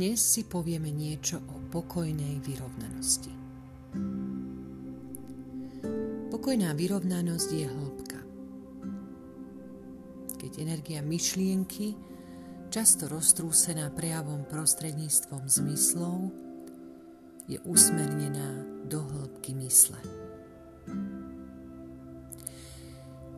[0.00, 3.36] dnes si povieme niečo o pokojnej vyrovnanosti.
[6.32, 8.20] Pokojná vyrovnanosť je hĺbka.
[10.40, 12.00] Keď energia myšlienky,
[12.72, 16.32] často roztrúsená prejavom prostredníctvom zmyslov,
[17.44, 20.00] je usmernená do hĺbky mysle.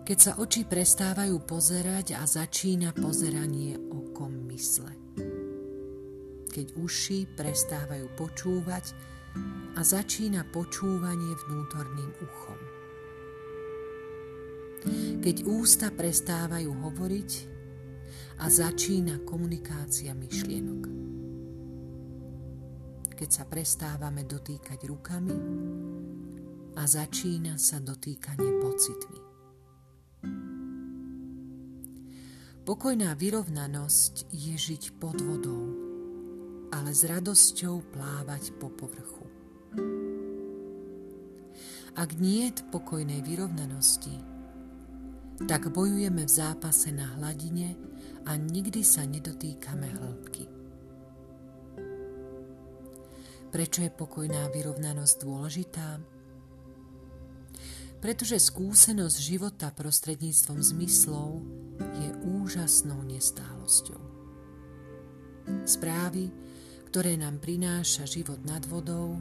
[0.06, 5.02] Keď sa oči prestávajú pozerať a začína pozeranie okom mysle
[6.52, 8.92] keď uši prestávajú počúvať
[9.73, 12.61] a začína počúvanie vnútorným uchom.
[15.25, 17.30] Keď ústa prestávajú hovoriť
[18.45, 20.83] a začína komunikácia myšlienok.
[23.16, 25.37] Keď sa prestávame dotýkať rukami
[26.75, 29.20] a začína sa dotýkanie pocitmi.
[32.62, 35.92] Pokojná vyrovnanosť je žiť pod vodou
[36.73, 39.28] ale s radosťou plávať po povrchu.
[41.92, 44.17] Ak nie je pokojnej vyrovnanosti,
[45.45, 47.77] tak bojujeme v zápase na hladine
[48.25, 50.45] a nikdy sa nedotýkame hĺbky.
[53.53, 56.01] Prečo je pokojná vyrovnanosť dôležitá?
[58.01, 61.45] Pretože skúsenosť života prostredníctvom zmyslov
[62.01, 64.01] je úžasnou nestálosťou.
[65.69, 66.33] Správy,
[66.93, 69.17] ktoré nám prináša život nad vodou,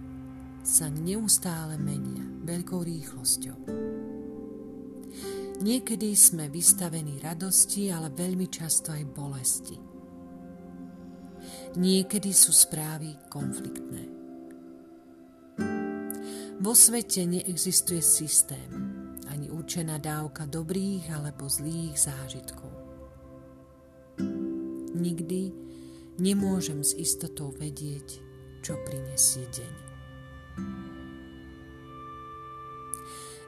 [0.60, 3.64] sa neustále menia veľkou rýchlosťou.
[5.64, 9.80] Niekedy sme vystavení radosti, ale veľmi často aj bolesti.
[11.80, 14.04] Niekedy sú správy konfliktné.
[16.60, 18.68] Vo svete neexistuje systém,
[19.32, 22.68] ani určená dávka dobrých alebo zlých zážitkov.
[24.92, 25.72] Nikdy
[26.22, 28.22] nemôžem s istotou vedieť,
[28.62, 29.74] čo prinesie deň.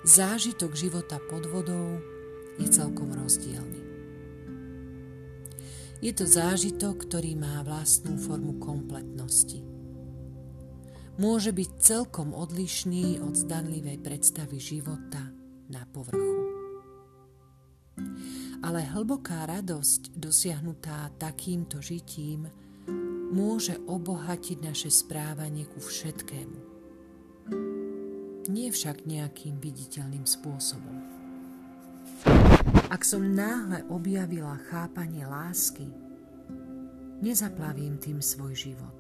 [0.03, 2.01] Zážitok života pod vodou
[2.57, 3.79] je celkom rozdielny.
[6.03, 9.63] Je to zážitok, ktorý má vlastnú formu kompletnosti.
[11.16, 15.31] Môže byť celkom odlišný od zdanlivej predstavy života
[15.72, 16.51] na povrchu.
[18.59, 22.51] Ale hlboká radosť dosiahnutá takýmto žitím
[23.33, 26.59] môže obohatiť naše správanie ku všetkému.
[28.53, 30.97] Nie však nejakým viditeľným spôsobom.
[32.94, 35.89] Ak som náhle objavila chápanie lásky,
[37.25, 38.99] nezaplavím tým svoj život.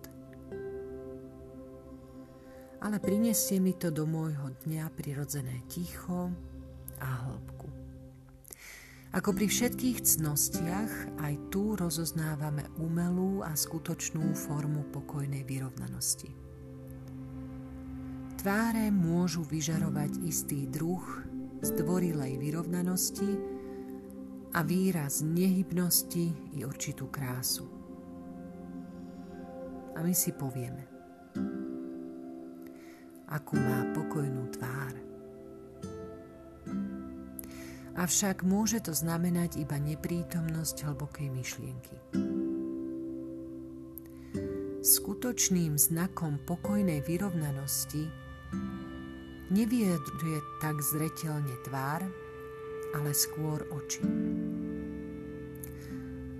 [2.83, 6.33] Ale prinesie mi to do môjho dňa prirodzené ticho
[6.99, 7.72] a hĺbku.
[9.13, 16.33] Ako pri všetkých cnostiach, aj tu rozoznávame umelú a skutočnú formu pokojnej vyrovnanosti.
[18.41, 21.05] Tváre môžu vyžarovať istý druh
[21.61, 23.37] zdvorilej vyrovnanosti
[24.57, 27.69] a výraz nehybnosti i určitú krásu.
[29.93, 30.89] A my si povieme,
[33.29, 34.97] akú má pokojnú tvár–
[37.93, 41.95] avšak môže to znamenať iba neprítomnosť hlbokej myšlienky.
[44.83, 48.03] Skutočným znakom pokojnej vyrovnanosti
[49.53, 52.03] nevyjadruje tak zretelne tvár,
[52.91, 54.03] ale skôr oči.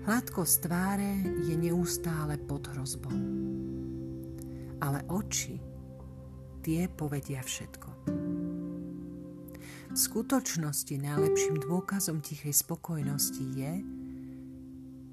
[0.04, 1.12] Hladkosť tváre
[1.48, 3.16] je neustále pod hrozbou.
[4.84, 5.56] Ale oči,
[6.60, 8.23] tie povedia všetko.
[9.94, 13.78] V skutočnosti najlepším dôkazom tichej spokojnosti je,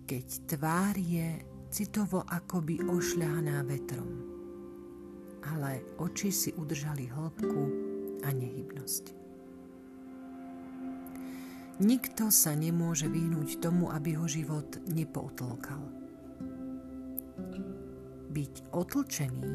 [0.10, 1.38] keď tvár je
[1.70, 4.10] citovo akoby ošľahaná vetrom,
[5.46, 7.64] ale oči si udržali hĺbku
[8.26, 9.06] a nehybnosť.
[11.78, 15.86] Nikto sa nemôže vyhnúť tomu, aby ho život nepootlkal.
[18.34, 19.54] Byť otlčený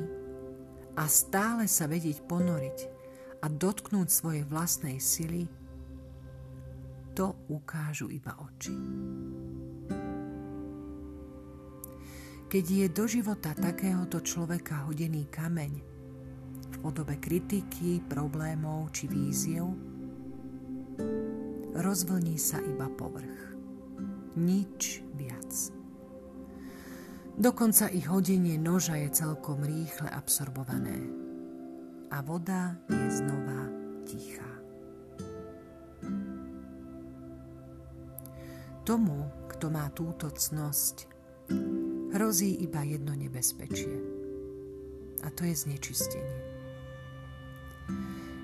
[0.95, 2.96] a stále sa vedieť ponoriť
[3.47, 5.47] a dotknúť svojej vlastnej sily,
[7.15, 8.75] to ukážu iba oči.
[12.51, 15.73] Keď je do života takéhoto človeka hodený kameň
[16.75, 19.71] v podobe kritiky, problémov či víziev,
[21.71, 23.55] rozvlní sa iba povrch.
[24.35, 25.71] Nič viac.
[27.39, 31.26] Dokonca ich hodenie noža je celkom rýchle absorbované
[32.11, 33.63] a voda je znova
[34.07, 34.51] tichá.
[38.87, 41.11] Tomu, kto má túto cnosť,
[42.15, 43.99] hrozí iba jedno nebezpečie.
[45.27, 46.39] A to je znečistenie.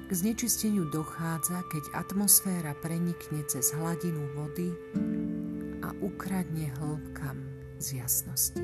[0.07, 4.75] K znečisteniu dochádza, keď atmosféra prenikne cez hladinu vody
[5.81, 7.39] a ukradne hĺbkam
[7.79, 8.61] z jasnosti.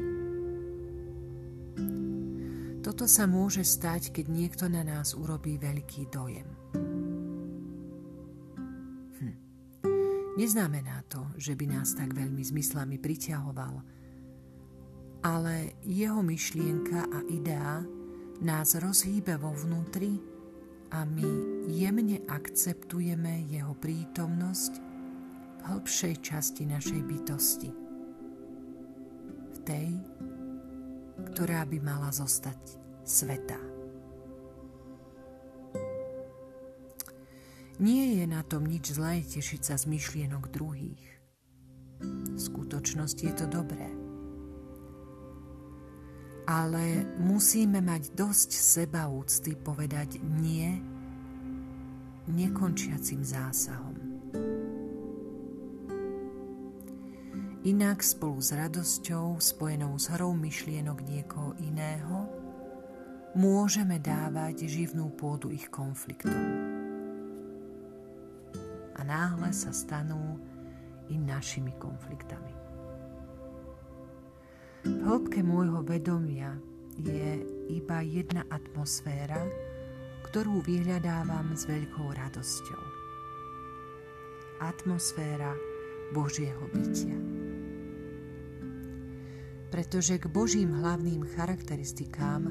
[2.88, 6.48] Toto sa môže stať, keď niekto na nás urobí veľký dojem.
[9.20, 9.36] Hm.
[10.40, 13.84] Neznamená to, že by nás tak veľmi zmyslami priťahoval,
[15.20, 17.84] ale jeho myšlienka a idea
[18.40, 20.16] nás rozhýbe vo vnútri
[20.88, 21.28] a my
[21.68, 27.70] jemne akceptujeme jeho prítomnosť v hĺbšej časti našej bytosti.
[29.52, 29.92] V tej,
[31.36, 32.77] ktorá by mala zostať
[33.08, 33.56] sveta.
[37.78, 41.04] Nie je na tom nič zlé tešiť sa z myšlienok druhých.
[42.02, 43.86] V skutočnosti je to dobré.
[46.48, 50.80] Ale musíme mať dosť seba úcty povedať nie
[52.28, 53.96] nekončiacim zásahom.
[57.68, 62.47] Inak spolu s radosťou spojenou s hrou myšlienok niekoho iného
[63.36, 66.68] môžeme dávať živnú pôdu ich konfliktom
[68.98, 70.36] a náhle sa stanú
[71.08, 72.52] i našimi konfliktami.
[74.82, 76.58] V hĺbke môjho vedomia
[76.98, 79.38] je iba jedna atmosféra,
[80.30, 82.82] ktorú vyhľadávam s veľkou radosťou.
[84.58, 85.54] Atmosféra
[86.10, 87.18] Božieho bytia.
[89.70, 92.50] Pretože k Božím hlavným charakteristikám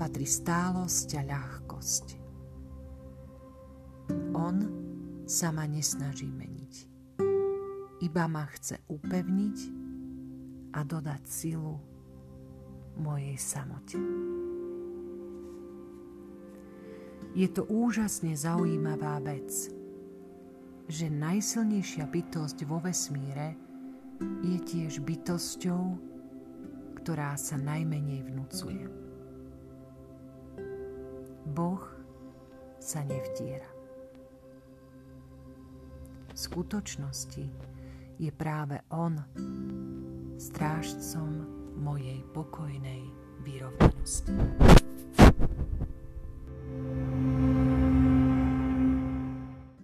[0.00, 2.06] patrí stálosť a ľahkosť.
[4.32, 4.56] On
[5.28, 6.74] sa ma nesnaží meniť.
[8.00, 9.58] Iba ma chce upevniť
[10.72, 11.76] a dodať silu
[12.96, 14.00] mojej samote.
[17.36, 19.52] Je to úžasne zaujímavá vec,
[20.88, 23.52] že najsilnejšia bytosť vo vesmíre
[24.48, 25.84] je tiež bytosťou,
[27.04, 29.09] ktorá sa najmenej vnúcuje.
[31.50, 31.82] Boh
[32.78, 33.80] sa nevtiera
[36.40, 37.44] skutočnosti
[38.16, 39.12] je práve On
[40.40, 41.44] strážcom
[41.76, 43.04] mojej pokojnej
[43.44, 44.32] vyrovnanosti.